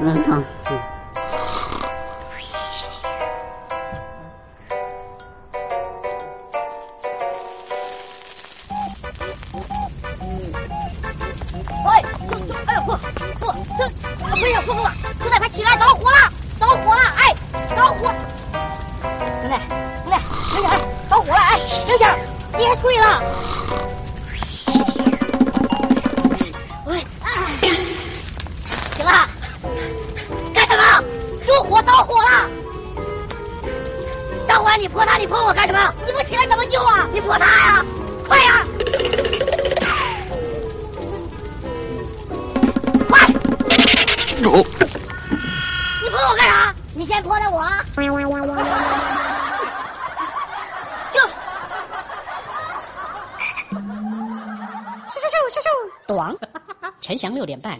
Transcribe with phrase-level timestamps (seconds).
[0.00, 0.44] 嗯嗯。
[11.84, 12.02] 哎，
[12.66, 12.96] 哎呦，不
[13.40, 13.46] 不，
[14.18, 14.82] 这不行，不不不，
[15.18, 16.16] 兄弟快起来，着火了，
[16.60, 17.34] 着火了，哎，
[17.74, 18.12] 着火！
[19.42, 19.54] 兄弟，
[20.04, 20.14] 兄弟，
[20.52, 20.70] 醒醒，
[21.08, 22.06] 着火了，哎，醒醒，
[22.56, 23.04] 别睡了。
[26.86, 27.26] 喂，哎，
[28.94, 29.28] 醒了，
[30.54, 30.82] 干什么？
[31.46, 32.48] 救火，着火了！
[34.46, 35.92] 着火，你泼他，你泼我干什么？
[36.06, 37.06] 你不起来怎么救啊？
[37.12, 37.84] 你泼他呀，
[38.26, 38.64] 快呀！
[43.08, 43.26] 快！
[44.36, 46.74] 你泼我干啥？
[46.94, 47.64] 你先泼的我。
[51.12, 51.20] 就
[55.10, 55.66] 咻咻咻咻咻，
[56.06, 56.36] 短。
[57.00, 57.78] 陈翔六点半。